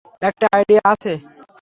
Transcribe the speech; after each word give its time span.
একটা 0.21 0.45
আইডিয়া 0.53 0.81
আছে। 0.91 1.13